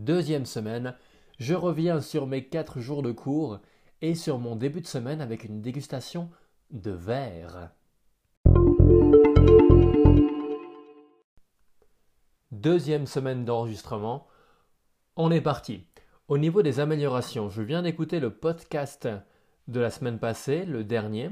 Deuxième 0.00 0.46
semaine, 0.46 0.94
je 1.38 1.52
reviens 1.52 2.00
sur 2.00 2.26
mes 2.26 2.46
4 2.46 2.80
jours 2.80 3.02
de 3.02 3.12
cours 3.12 3.60
et 4.00 4.14
sur 4.14 4.38
mon 4.38 4.56
début 4.56 4.80
de 4.80 4.86
semaine 4.86 5.20
avec 5.20 5.44
une 5.44 5.60
dégustation 5.60 6.30
de 6.70 6.90
verre. 6.90 7.70
Deuxième 12.50 13.04
semaine 13.04 13.44
d'enregistrement. 13.44 14.26
On 15.16 15.30
est 15.30 15.42
parti. 15.42 15.84
Au 16.28 16.38
niveau 16.38 16.62
des 16.62 16.80
améliorations, 16.80 17.50
je 17.50 17.60
viens 17.60 17.82
d'écouter 17.82 18.20
le 18.20 18.30
podcast 18.30 19.06
de 19.68 19.80
la 19.80 19.90
semaine 19.90 20.18
passée, 20.18 20.64
le 20.64 20.82
dernier. 20.82 21.28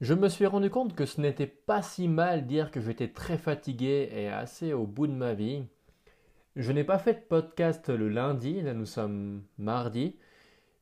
Je 0.00 0.14
me 0.14 0.28
suis 0.28 0.46
rendu 0.46 0.70
compte 0.70 0.96
que 0.96 1.06
ce 1.06 1.20
n'était 1.20 1.46
pas 1.46 1.82
si 1.82 2.08
mal 2.08 2.48
dire 2.48 2.72
que 2.72 2.80
j'étais 2.80 3.12
très 3.12 3.38
fatigué 3.38 4.08
et 4.10 4.26
assez 4.26 4.72
au 4.72 4.88
bout 4.88 5.06
de 5.06 5.12
ma 5.12 5.34
vie. 5.34 5.68
Je 6.56 6.72
n'ai 6.72 6.84
pas 6.84 6.98
fait 6.98 7.12
de 7.12 7.20
podcast 7.20 7.90
le 7.90 8.08
lundi, 8.08 8.62
là 8.62 8.72
nous 8.72 8.86
sommes 8.86 9.42
mardi, 9.58 10.16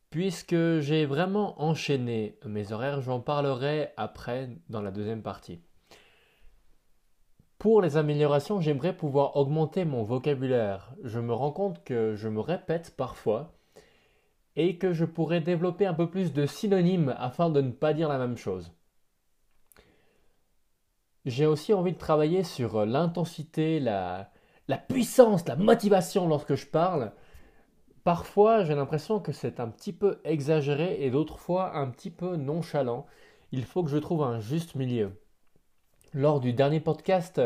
puisque 0.09 0.79
j'ai 0.79 1.05
vraiment 1.05 1.61
enchaîné 1.61 2.39
mes 2.47 2.71
horaires, 2.71 3.01
j'en 3.01 3.19
parlerai 3.19 3.89
après 3.97 4.51
dans 4.69 4.81
la 4.81 4.93
deuxième 4.93 5.23
partie. 5.23 5.61
Pour 7.59 7.83
les 7.83 7.97
améliorations, 7.97 8.61
j'aimerais 8.61 8.97
pouvoir 8.97 9.37
augmenter 9.37 9.85
mon 9.85 10.05
vocabulaire. 10.05 10.95
Je 11.03 11.19
me 11.19 11.35
rends 11.35 11.51
compte 11.51 11.83
que 11.83 12.15
je 12.15 12.29
me 12.29 12.39
répète 12.39 12.95
parfois 12.97 13.53
et 14.55 14.79
que 14.79 14.93
je 14.93 15.05
pourrais 15.05 15.41
développer 15.41 15.87
un 15.87 15.95
peu 15.95 16.09
plus 16.09 16.33
de 16.33 16.47
synonymes 16.47 17.17
afin 17.19 17.51
de 17.51 17.61
ne 17.61 17.73
pas 17.73 17.95
dire 17.95 18.09
la 18.09 18.19
même 18.19 18.37
chose. 18.37 18.71
J'ai 21.25 21.47
aussi 21.47 21.75
envie 21.75 21.95
de 21.95 21.99
travailler 21.99 22.45
sur 22.45 22.87
l'intensité, 22.87 23.81
la, 23.81 24.31
la 24.69 24.79
puissance, 24.79 25.47
la 25.47 25.57
motivation 25.57 26.29
lorsque 26.29 26.55
je 26.55 26.67
parle. 26.67 27.13
Parfois, 28.03 28.65
j'ai 28.65 28.75
l'impression 28.75 29.21
que 29.21 29.33
c'est 29.33 29.61
un 29.61 29.69
petit 29.69 29.93
peu 29.93 30.21
exagéré 30.25 31.05
et 31.05 31.11
d'autres 31.11 31.39
fois 31.39 31.77
un 31.77 31.89
petit 31.89 32.11
peu 32.11 32.37
nonchalant. 32.37 33.07
Il 33.53 33.65
faut 33.65 33.83
que 33.83 33.91
je 33.91 33.99
trouve 33.99 34.23
un 34.23 34.41
juste 34.41 34.75
milieu. 34.75 35.13
Lors 36.13 36.41
du 36.41 36.53
dernier 36.53 36.81
podcast, 36.81 37.41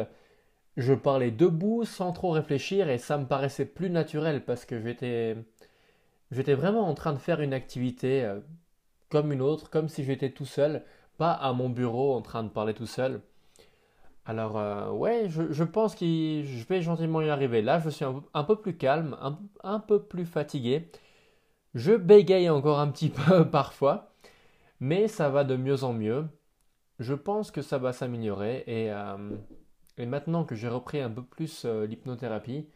je 0.76 0.94
parlais 0.94 1.30
debout 1.30 1.84
sans 1.84 2.12
trop 2.12 2.30
réfléchir 2.30 2.88
et 2.88 2.98
ça 2.98 3.18
me 3.18 3.26
paraissait 3.26 3.64
plus 3.66 3.90
naturel 3.90 4.44
parce 4.44 4.64
que 4.64 4.80
j'étais 4.80 5.36
j'étais 6.30 6.54
vraiment 6.54 6.88
en 6.88 6.94
train 6.94 7.12
de 7.12 7.18
faire 7.18 7.40
une 7.40 7.54
activité 7.54 8.24
euh, 8.24 8.40
comme 9.08 9.32
une 9.32 9.42
autre, 9.42 9.70
comme 9.70 9.88
si 9.88 10.04
j'étais 10.04 10.30
tout 10.30 10.44
seul, 10.44 10.84
pas 11.16 11.32
à 11.32 11.52
mon 11.52 11.68
bureau 11.70 12.14
en 12.14 12.22
train 12.22 12.44
de 12.44 12.48
parler 12.48 12.74
tout 12.74 12.86
seul. 12.86 13.22
Alors, 14.28 14.58
euh, 14.58 14.90
ouais, 14.90 15.26
je, 15.30 15.64
pense 15.64 15.94
que 15.94 16.04
je 16.04 16.64
vais 16.68 16.82
gentiment 16.82 17.22
y 17.22 17.30
arriver. 17.30 17.62
Là, 17.62 17.78
je 17.78 17.88
suis 17.88 18.04
un, 18.04 18.44
peu 18.44 18.56
plus 18.56 18.76
calme, 18.76 19.16
un, 19.64 19.80
peu 19.80 20.02
plus 20.02 20.26
fatigué. 20.26 20.90
Je 21.74 21.94
bégaye 21.94 22.50
encore 22.50 22.78
un 22.78 22.88
petit 22.90 23.08
peu 23.28 23.48
parfois, 23.48 24.12
mais 24.80 25.08
ça 25.08 25.30
va 25.30 25.44
de 25.44 25.56
mieux 25.56 25.82
en 25.82 25.94
mieux. 25.94 26.26
Je 26.98 27.14
pense 27.14 27.50
que 27.50 27.62
ça 27.62 27.78
va 27.78 27.94
s'améliorer 27.94 28.64
et, 28.66 28.92
euh, 28.92 29.16
maintenant 29.98 30.44
que 30.44 30.54
j'ai 30.54 30.68
repris 30.68 31.00
un 31.00 31.10
peu 31.10 31.22
plus 31.22 31.64
euh, 31.64 31.86
l'hypnothérapie, 31.86 32.68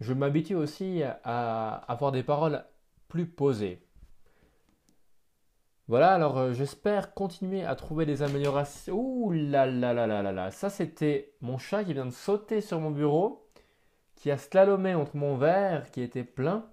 je 0.00 0.14
m'habitue 0.14 0.54
aussi 0.54 1.02
à 1.24 1.74
avoir 1.88 2.12
des 2.12 2.22
paroles 2.22 2.64
plus 3.08 3.26
posées. 3.26 3.85
Voilà, 5.88 6.14
alors 6.14 6.38
euh, 6.38 6.52
j'espère 6.52 7.14
continuer 7.14 7.64
à 7.64 7.76
trouver 7.76 8.06
des 8.06 8.22
améliorations. 8.22 8.96
Ouh 8.98 9.30
là 9.32 9.66
là 9.66 9.92
là 9.92 10.06
là 10.06 10.22
là 10.22 10.32
là. 10.32 10.50
Ça, 10.50 10.68
c'était 10.68 11.32
mon 11.40 11.58
chat 11.58 11.84
qui 11.84 11.92
vient 11.94 12.06
de 12.06 12.10
sauter 12.10 12.60
sur 12.60 12.80
mon 12.80 12.90
bureau, 12.90 13.48
qui 14.16 14.30
a 14.30 14.38
slalomé 14.38 14.94
entre 14.94 15.16
mon 15.16 15.36
verre 15.36 15.90
qui 15.92 16.02
était 16.02 16.24
plein. 16.24 16.66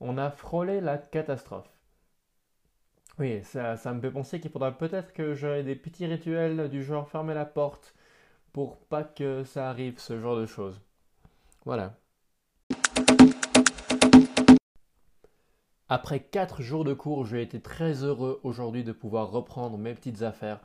On 0.00 0.18
a 0.18 0.30
frôlé 0.30 0.80
la 0.80 0.98
catastrophe. 0.98 1.68
Oui, 3.18 3.42
ça, 3.44 3.76
me 3.92 4.00
fait 4.00 4.10
penser 4.10 4.40
qu'il 4.40 4.50
faudra 4.50 4.72
peut-être 4.72 5.12
que 5.12 5.34
j'aie 5.34 5.64
des 5.64 5.74
petits 5.74 6.06
rituels 6.06 6.68
du 6.70 6.84
genre 6.84 7.08
fermer 7.08 7.34
la 7.34 7.44
porte 7.46 7.94
pour 8.52 8.78
pas 8.78 9.04
que 9.04 9.44
ça 9.44 9.68
arrive, 9.70 9.98
ce 9.98 10.20
genre 10.20 10.36
de 10.36 10.46
choses. 10.46 10.80
Voilà. 11.64 11.94
Après 15.90 16.20
4 16.20 16.60
jours 16.62 16.84
de 16.84 16.92
cours, 16.92 17.24
j'ai 17.24 17.40
été 17.42 17.60
très 17.60 18.02
heureux 18.04 18.40
aujourd'hui 18.42 18.84
de 18.84 18.92
pouvoir 18.92 19.30
reprendre 19.30 19.78
mes 19.78 19.94
petites 19.94 20.22
affaires 20.22 20.60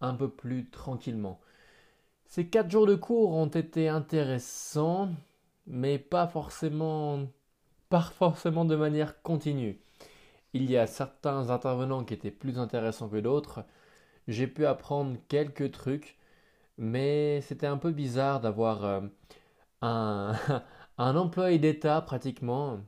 un 0.00 0.14
peu 0.14 0.28
plus 0.30 0.70
tranquillement. 0.70 1.40
Ces 2.26 2.48
4 2.48 2.70
jours 2.70 2.86
de 2.86 2.94
cours 2.94 3.32
ont 3.32 3.48
été 3.48 3.88
intéressants, 3.88 5.10
mais 5.66 5.98
pas 5.98 6.28
forcément, 6.28 7.28
de 7.90 8.76
manière 8.76 9.20
continue. 9.22 9.80
Il 10.54 10.70
y 10.70 10.76
a 10.76 10.86
certains 10.86 11.50
intervenants 11.50 12.04
qui 12.04 12.14
étaient 12.14 12.30
plus 12.30 12.58
intéressants 12.58 13.08
que 13.08 13.16
d'autres. 13.16 13.64
J'ai 14.28 14.46
pu 14.46 14.66
apprendre 14.66 15.18
quelques 15.28 15.72
trucs, 15.72 16.18
mais 16.78 17.40
c'était 17.42 17.66
un 17.66 17.78
peu 17.78 17.92
bizarre 17.92 18.40
d'avoir 18.40 18.84
euh, 18.84 19.00
un 19.82 20.36
employé 20.98 21.58
d'État 21.58 22.00
pratiquement 22.02 22.80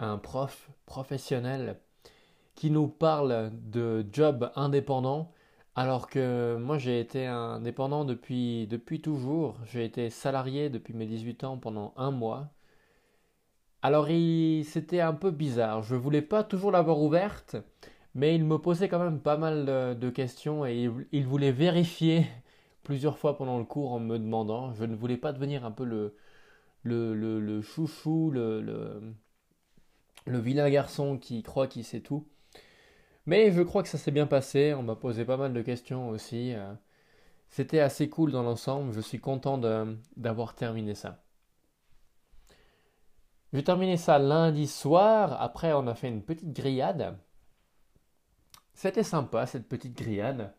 un 0.00 0.18
prof 0.18 0.70
professionnel 0.86 1.78
qui 2.54 2.70
nous 2.70 2.88
parle 2.88 3.52
de 3.70 4.06
job 4.12 4.50
indépendant 4.56 5.32
alors 5.78 6.08
que 6.08 6.56
moi 6.56 6.76
j'ai 6.76 6.98
été 6.98 7.26
indépendant 7.26 8.04
depuis, 8.04 8.66
depuis 8.66 9.00
toujours. 9.00 9.56
J'ai 9.64 9.84
été 9.84 10.10
salarié 10.10 10.70
depuis 10.70 10.92
mes 10.92 11.06
18 11.06 11.44
ans 11.44 11.56
pendant 11.56 11.94
un 11.96 12.10
mois. 12.10 12.50
Alors 13.82 14.08
c'était 14.64 15.00
un 15.00 15.14
peu 15.14 15.30
bizarre. 15.30 15.82
Je 15.84 15.94
voulais 15.94 16.22
pas 16.22 16.42
toujours 16.42 16.72
l'avoir 16.72 17.00
ouverte, 17.00 17.56
mais 18.14 18.34
il 18.34 18.44
me 18.44 18.58
posait 18.58 18.88
quand 18.88 18.98
même 18.98 19.20
pas 19.20 19.36
mal 19.36 19.66
de, 19.98 20.10
questions 20.10 20.66
et 20.66 20.90
il, 21.12 21.26
voulait 21.26 21.52
vérifier 21.52 22.26
plusieurs 22.82 23.18
fois 23.18 23.36
pendant 23.36 23.58
le 23.58 23.64
cours 23.64 23.92
en 23.92 24.00
me 24.00 24.18
demandant. 24.18 24.74
Je 24.74 24.84
ne 24.84 24.96
voulais 24.96 25.16
pas 25.16 25.32
devenir 25.32 25.64
un 25.64 25.70
peu 25.70 25.84
le, 25.84 26.16
le, 26.82 27.14
le, 27.14 27.62
chouchou, 27.62 28.30
le, 28.32 28.60
le 28.60 29.14
vilain 30.26 30.68
garçon 30.70 31.18
qui 31.18 31.42
croit 31.42 31.66
qu'il 31.66 31.84
sait 31.84 32.00
tout. 32.00 32.26
Mais 33.26 33.52
je 33.52 33.62
crois 33.62 33.82
que 33.82 33.88
ça 33.88 33.98
s'est 33.98 34.10
bien 34.10 34.26
passé, 34.26 34.74
on 34.74 34.82
m'a 34.82 34.96
posé 34.96 35.24
pas 35.24 35.36
mal 35.36 35.52
de 35.52 35.62
questions 35.62 36.08
aussi. 36.08 36.54
Euh. 36.54 36.72
C'était 37.50 37.80
assez 37.80 38.08
cool 38.08 38.32
dans 38.32 38.42
l'ensemble, 38.42 38.92
je 38.92 39.00
suis 39.00 39.20
content 39.20 39.58
d'avoir 40.16 40.54
terminé 40.54 40.94
ça. 40.94 41.22
J'ai 43.52 43.64
terminé 43.64 43.96
ça 43.96 44.18
lundi 44.18 44.66
soir, 44.66 45.40
après 45.40 45.72
on 45.72 45.86
a 45.86 45.94
fait 45.94 46.08
une 46.08 46.22
petite 46.22 46.52
grillade. 46.52 47.18
C'était 48.74 49.02
sympa 49.02 49.46
cette 49.46 49.68
petite 49.68 49.96
grillade. 49.96 50.54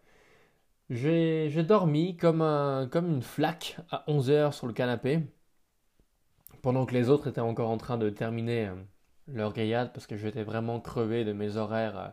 J'ai 0.89 1.63
dormi 1.63 2.17
comme 2.17 2.41
une 2.41 3.21
flaque 3.21 3.77
à 3.91 4.03
11h 4.07 4.53
sur 4.53 4.67
le 4.67 4.73
canapé, 4.73 5.21
pendant 6.61 6.85
que 6.85 6.93
les 6.93 7.09
autres 7.09 7.27
étaient 7.27 7.41
encore 7.41 7.69
en 7.69 7.77
train 7.77 7.97
de 7.97 8.09
terminer 8.09 8.67
euh, 8.67 8.75
leur 9.34 9.53
grillade 9.53 9.91
parce 9.94 10.07
que 10.07 10.17
j'étais 10.17 10.44
vraiment 10.44 10.79
crevé 10.79 11.25
de 11.25 11.34
mes 11.34 11.57
horaires, 11.57 11.97
euh, 11.97 12.07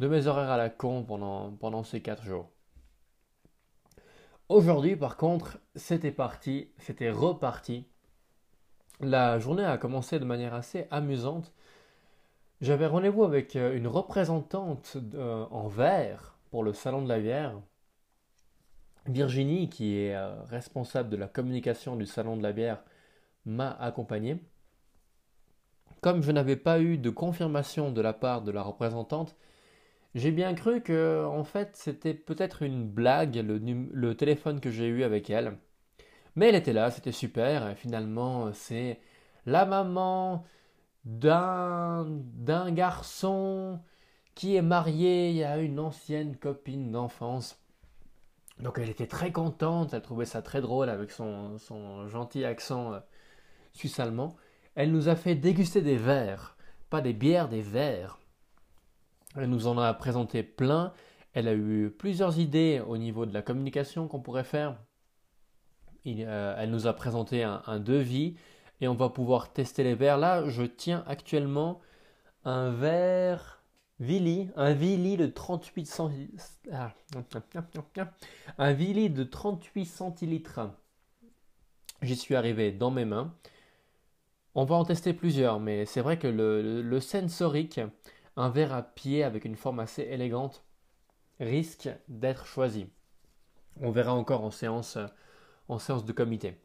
de 0.00 0.08
mes 0.08 0.26
horaires 0.26 0.50
à 0.50 0.56
la 0.56 0.70
con 0.70 1.04
pendant, 1.04 1.52
pendant 1.52 1.84
ces 1.84 2.00
quatre 2.00 2.24
jours. 2.24 2.50
Aujourd'hui, 4.48 4.96
par 4.96 5.16
contre, 5.16 5.58
c'était 5.74 6.12
parti, 6.12 6.70
c'était 6.78 7.10
reparti. 7.10 7.86
La 9.00 9.38
journée 9.38 9.64
a 9.64 9.78
commencé 9.78 10.18
de 10.18 10.24
manière 10.24 10.54
assez 10.54 10.86
amusante. 10.90 11.52
J'avais 12.60 12.86
rendez-vous 12.86 13.24
avec 13.24 13.56
euh, 13.56 13.76
une 13.76 13.88
représentante 13.88 14.96
euh, 15.14 15.46
en 15.50 15.68
vert 15.68 16.36
pour 16.50 16.62
le 16.62 16.72
salon 16.72 17.02
de 17.02 17.08
la 17.08 17.18
bière. 17.18 17.60
Virginie, 19.06 19.68
qui 19.68 19.98
est 19.98 20.16
responsable 20.46 21.10
de 21.10 21.16
la 21.16 21.28
communication 21.28 21.94
du 21.94 22.06
salon 22.06 22.38
de 22.38 22.42
la 22.42 22.52
bière, 22.52 22.82
m'a 23.44 23.70
accompagné. 23.72 24.40
Comme 26.04 26.22
je 26.22 26.32
n'avais 26.32 26.56
pas 26.56 26.80
eu 26.80 26.98
de 26.98 27.08
confirmation 27.08 27.90
de 27.90 28.02
la 28.02 28.12
part 28.12 28.42
de 28.42 28.50
la 28.50 28.60
représentante, 28.60 29.36
j'ai 30.14 30.32
bien 30.32 30.52
cru 30.52 30.82
que 30.82 31.24
en 31.24 31.44
fait 31.44 31.70
c'était 31.76 32.12
peut-être 32.12 32.62
une 32.62 32.86
blague 32.86 33.36
le, 33.36 34.14
téléphone 34.14 34.60
que 34.60 34.70
j'ai 34.70 34.86
eu 34.86 35.02
avec 35.02 35.30
elle. 35.30 35.56
Mais 36.36 36.50
elle 36.50 36.56
était 36.56 36.74
là, 36.74 36.90
c'était 36.90 37.10
super. 37.10 37.74
Finalement, 37.78 38.52
c'est 38.52 39.00
la 39.46 39.64
maman 39.64 40.44
d'un 41.06 42.04
garçon 42.72 43.80
qui 44.34 44.56
est 44.56 44.62
marié 44.62 45.42
à 45.42 45.56
une 45.56 45.80
ancienne 45.80 46.36
copine 46.36 46.92
d'enfance. 46.92 47.58
Donc 48.58 48.78
elle 48.78 48.90
était 48.90 49.06
très 49.06 49.32
contente, 49.32 49.94
elle 49.94 50.02
trouvait 50.02 50.26
ça 50.26 50.42
très 50.42 50.60
drôle 50.60 50.90
avec 50.90 51.10
son, 51.10 51.56
son 51.56 52.08
gentil 52.08 52.44
accent 52.44 52.92
euh, 52.92 53.00
suisse-allemand. 53.72 54.36
Elle 54.74 54.90
nous 54.90 55.08
a 55.08 55.16
fait 55.16 55.34
déguster 55.34 55.82
des 55.82 55.96
verres, 55.96 56.56
pas 56.90 57.00
des 57.00 57.12
bières, 57.12 57.48
des 57.48 57.62
verres. 57.62 58.18
Elle 59.36 59.50
nous 59.50 59.66
en 59.66 59.78
a 59.78 59.92
présenté 59.94 60.42
plein. 60.42 60.92
Elle 61.32 61.48
a 61.48 61.54
eu 61.54 61.90
plusieurs 61.90 62.38
idées 62.38 62.82
au 62.86 62.96
niveau 62.96 63.26
de 63.26 63.34
la 63.34 63.42
communication 63.42 64.08
qu'on 64.08 64.20
pourrait 64.20 64.44
faire. 64.44 64.78
Euh, 66.06 66.54
elle 66.58 66.70
nous 66.70 66.86
a 66.86 66.92
présenté 66.92 67.42
un, 67.42 67.80
devis. 67.80 68.36
et 68.80 68.88
on 68.88 68.94
va 68.94 69.08
pouvoir 69.08 69.52
tester 69.52 69.82
les 69.84 69.94
verres. 69.94 70.18
Là, 70.18 70.48
je 70.48 70.62
tiens 70.62 71.04
actuellement 71.06 71.80
un 72.44 72.70
verre 72.70 73.62
Vili, 74.00 74.50
un 74.56 74.72
Vili 74.72 75.16
de 75.16 75.26
38 75.26 76.00
ah, 76.72 76.92
un 78.58 78.72
Vili 78.72 79.08
de 79.08 79.22
38 79.22 79.84
centilitres. 79.84 80.60
J'y 82.02 82.16
suis 82.16 82.34
arrivé 82.34 82.72
dans 82.72 82.90
mes 82.90 83.04
mains. 83.04 83.34
On 84.56 84.64
va 84.64 84.76
en 84.76 84.84
tester 84.84 85.12
plusieurs, 85.12 85.58
mais 85.58 85.84
c'est 85.84 86.00
vrai 86.00 86.16
que 86.16 86.28
le, 86.28 87.00
sensorique, 87.00 87.80
un 88.36 88.50
verre 88.50 88.72
à 88.72 88.82
pied 88.82 89.24
avec 89.24 89.44
une 89.44 89.56
forme 89.56 89.80
assez 89.80 90.02
élégante, 90.02 90.64
risque 91.40 91.88
d'être 92.06 92.46
choisi. 92.46 92.86
On 93.80 93.90
verra 93.90 94.14
encore 94.14 94.44
en 94.44 94.52
séance, 94.52 94.96
en 95.68 95.80
séance 95.80 96.04
de 96.04 96.12
comité. 96.12 96.56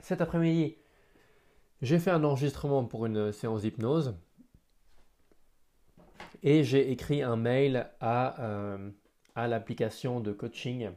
Cet 0.00 0.22
après-midi, 0.22 0.76
j'ai 1.82 1.98
fait 1.98 2.10
un 2.10 2.24
enregistrement 2.24 2.84
pour 2.86 3.04
une 3.04 3.32
séance 3.32 3.60
d'hypnose 3.60 4.14
et 6.42 6.64
j'ai 6.64 6.90
écrit 6.90 7.22
un 7.22 7.36
mail 7.36 7.90
à, 8.00 8.42
euh, 8.42 8.90
à 9.34 9.46
l'application 9.46 10.20
de 10.20 10.32
coaching 10.32 10.90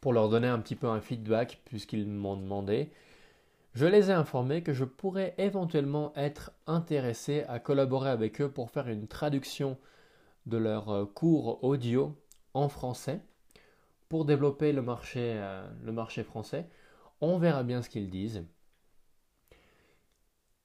pour 0.00 0.14
leur 0.14 0.30
donner 0.30 0.48
un 0.48 0.58
petit 0.58 0.76
peu 0.76 0.86
un 0.86 1.02
feedback 1.02 1.60
puisqu'ils 1.66 2.08
m'ont 2.08 2.36
demandé. 2.36 2.90
Je 3.74 3.86
les 3.86 4.10
ai 4.10 4.12
informés 4.12 4.62
que 4.62 4.74
je 4.74 4.84
pourrais 4.84 5.34
éventuellement 5.38 6.12
être 6.14 6.52
intéressé 6.66 7.44
à 7.48 7.58
collaborer 7.58 8.10
avec 8.10 8.40
eux 8.42 8.50
pour 8.50 8.70
faire 8.70 8.88
une 8.88 9.08
traduction 9.08 9.78
de 10.44 10.58
leur 10.58 10.90
euh, 10.90 11.06
cours 11.06 11.64
audio 11.64 12.14
en 12.52 12.68
français 12.68 13.20
pour 14.10 14.26
développer 14.26 14.72
le 14.72 14.82
marché, 14.82 15.20
euh, 15.36 15.66
le 15.82 15.92
marché 15.92 16.22
français. 16.22 16.68
On 17.22 17.38
verra 17.38 17.62
bien 17.62 17.80
ce 17.80 17.88
qu'ils 17.88 18.10
disent. 18.10 18.44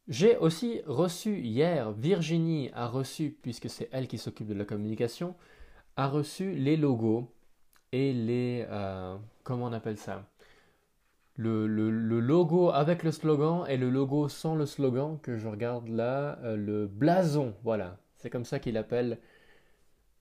J'ai 0.09 0.35
aussi 0.37 0.81
reçu 0.85 1.39
hier, 1.39 1.91
Virginie 1.91 2.71
a 2.73 2.87
reçu, 2.87 3.37
puisque 3.41 3.69
c'est 3.69 3.89
elle 3.91 4.07
qui 4.07 4.17
s'occupe 4.17 4.47
de 4.47 4.53
la 4.53 4.65
communication, 4.65 5.35
a 5.95 6.07
reçu 6.07 6.53
les 6.55 6.75
logos 6.75 7.33
et 7.91 8.11
les... 8.11 8.65
Euh, 8.69 9.17
comment 9.43 9.65
on 9.65 9.73
appelle 9.73 9.97
ça? 9.97 10.25
Le, 11.37 11.67
logo 12.19 12.69
avec 12.71 13.03
le 13.03 13.11
slogan 13.11 13.65
et 13.69 13.77
le 13.77 13.89
logo 13.89 14.27
sans 14.27 14.55
le 14.55 14.65
slogan 14.65 15.17
que 15.21 15.37
je 15.37 15.47
regarde 15.47 15.87
là, 15.87 16.39
euh, 16.43 16.55
le 16.55 16.87
blason, 16.87 17.55
voilà. 17.63 17.97
C'est 18.17 18.29
comme 18.29 18.45
ça 18.45 18.59
qu'il 18.59 18.77
appelle 18.77 19.19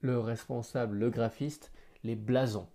le 0.01 0.19
responsable, 0.19 0.99
le 0.99 1.11
graphiste, 1.11 1.73
les 2.05 2.15
blasons. 2.15 2.69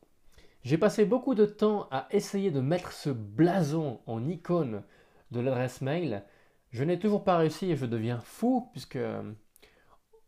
J'ai 0.63 0.77
passé 0.77 1.05
beaucoup 1.05 1.35
de 1.35 1.45
temps 1.45 1.88
à 1.91 2.07
essayer 2.11 2.51
de 2.51 2.59
mettre 2.59 2.91
ce 2.91 3.09
blason 3.09 4.01
en 4.05 4.27
icône 4.27 4.83
de 5.31 5.39
l'adresse 5.39 5.81
mail 5.81 6.23
je 6.71 6.83
n'ai 6.83 6.99
toujours 6.99 7.23
pas 7.23 7.37
réussi 7.37 7.71
et 7.71 7.75
je 7.75 7.85
deviens 7.85 8.19
fou 8.19 8.69
puisque 8.71 8.95
euh, 8.95 9.33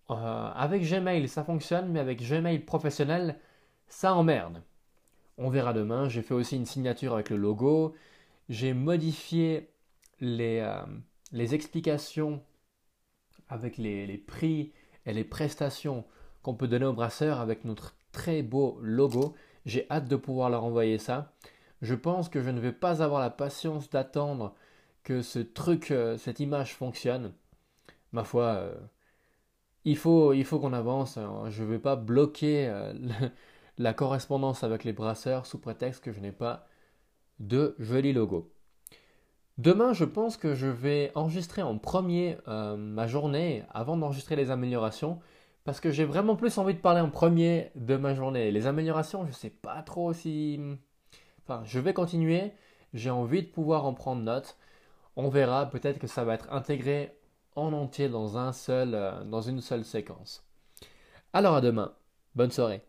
avec 0.10 0.84
Gmail 0.84 1.28
ça 1.28 1.44
fonctionne, 1.44 1.90
mais 1.90 2.00
avec 2.00 2.22
Gmail 2.22 2.60
professionnel 2.60 3.40
ça 3.88 4.14
emmerde. 4.14 4.62
On 5.38 5.50
verra 5.50 5.74
demain. 5.74 6.10
J'ai 6.10 6.22
fait 6.22 6.34
aussi 6.34 6.56
une 6.56 6.66
signature 6.66 7.14
avec 7.14 7.30
le 7.30 7.38
logo. 7.38 7.96
J'ai 8.50 8.74
modifié 8.74 9.70
les, 10.20 10.60
euh, 10.60 11.48
explications 11.52 12.44
avec 13.50 13.78
les, 13.78 14.18
prix 14.18 14.72
et 15.06 15.14
les 15.14 15.24
prestations 15.24 16.06
qu'on 16.42 16.54
peut 16.56 16.68
donner 16.68 16.86
aux 16.86 16.94
brasseurs 16.94 17.40
avec 17.40 17.66
notre 17.66 17.96
très 18.12 18.44
beau 18.44 18.78
logo. 18.82 19.36
J'ai 19.66 19.88
hâte 19.90 20.08
de 20.08 20.16
pouvoir 20.16 20.50
leur 20.50 20.64
envoyer 20.64 20.98
ça. 20.98 21.34
Je 21.82 21.96
pense 21.96 22.30
que 22.30 22.42
je 22.42 22.50
ne 22.50 22.60
vais 22.60 22.72
pas 22.72 23.02
avoir 23.04 23.22
la 23.22 23.30
patience 23.30 23.90
d'attendre 23.90 24.56
que 25.04 25.22
ce 25.22 25.40
truc, 25.40 25.92
euh, 25.92 26.18
cette 26.18 26.40
image 26.40 26.76
fonctionne, 26.76 27.34
ma 28.14 28.24
foi, 28.24 28.44
euh, 28.44 28.76
il 29.86 29.98
faut, 29.98 30.34
qu'on 30.60 30.74
avance. 30.74 31.20
Je 31.50 31.64
ne 31.64 31.68
vais 31.68 31.80
pas 31.80 31.96
bloquer 31.96 32.72
la 33.78 33.94
correspondance 33.94 34.64
avec 34.64 34.84
les 34.84 34.94
brasseurs 34.94 35.46
sous 35.46 35.60
prétexte 35.60 36.04
que 36.04 36.12
je 36.12 36.20
n'ai 36.20 36.32
pas 36.32 36.68
de 37.40 37.76
joli 37.80 38.14
logo. 38.14 38.54
Demain, 39.58 39.94
je 39.94 40.06
pense 40.06 40.38
que 40.38 40.56
je 40.56 40.68
vais 40.68 41.12
enregistrer 41.16 41.62
en 41.62 41.78
premier 41.78 42.38
ma 42.48 43.08
journée 43.08 43.64
avant 43.72 43.98
d'enregistrer 43.98 44.36
les 44.36 44.50
améliorations 44.50 45.20
parce 45.64 45.80
que 45.80 45.92
j'ai 45.92 46.06
vraiment 46.06 46.36
plus 46.36 46.58
envie 46.58 46.74
de 46.74 46.80
parler 46.80 47.02
en 47.02 47.10
premier 47.10 47.72
de 47.76 47.96
ma 47.96 48.14
journée. 48.14 48.52
Les 48.52 48.68
améliorations, 48.68 49.24
je 49.24 49.30
ne 49.30 49.34
sais 49.34 49.50
pas 49.50 49.82
trop 49.84 50.14
si. 50.14 50.60
Enfin, 51.44 51.62
je 51.66 51.80
vais 51.80 51.94
continuer. 51.94 52.52
J'ai 52.94 53.10
envie 53.10 53.44
de 53.44 53.48
pouvoir 53.48 53.86
en 53.86 53.94
prendre 53.94 54.22
note. 54.22 54.58
On 55.16 55.30
verra, 55.30 55.70
peut-être 55.70 56.00
que 56.00 56.08
ça 56.08 56.24
va 56.24 56.34
être 56.36 56.52
intégré 56.52 57.18
en 57.56 57.72
entier 57.74 58.10
dans, 58.10 58.38
un 58.38 58.52
seul, 58.52 58.96
euh, 58.96 59.24
dans 59.24 59.42
une 59.42 59.62
seule 59.62 59.86
séquence. 59.86 60.46
Alors 61.34 61.56
à 61.56 61.62
demain. 61.62 61.94
Bonne 62.36 62.52
soirée. 62.52 62.82